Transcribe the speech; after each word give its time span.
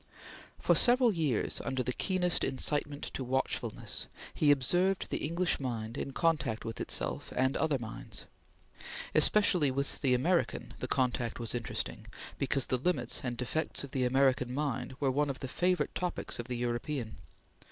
For 0.59 0.73
several 0.73 1.11
years, 1.13 1.61
under 1.63 1.83
the 1.83 1.93
keenest 1.93 2.43
incitement 2.43 3.03
to 3.13 3.23
watchfulness, 3.23 4.07
he 4.33 4.49
observed 4.49 5.11
the 5.11 5.19
English 5.19 5.59
mind 5.59 5.95
in 5.95 6.11
contact 6.11 6.65
with 6.65 6.81
itself 6.81 7.31
and 7.35 7.55
other 7.55 7.77
minds. 7.77 8.25
Especially 9.13 9.69
with 9.69 9.99
the 10.01 10.15
American 10.15 10.73
the 10.79 10.87
contact 10.87 11.39
was 11.39 11.53
interesting 11.53 12.07
because 12.39 12.65
the 12.65 12.77
limits 12.79 13.21
and 13.23 13.37
defects 13.37 13.83
of 13.83 13.91
the 13.91 14.03
American 14.03 14.55
mind 14.55 14.95
were 14.99 15.11
one 15.11 15.29
of 15.29 15.37
the 15.37 15.47
favorite 15.47 15.93
topics 15.93 16.39
of 16.39 16.47
the 16.47 16.57
European. 16.57 17.17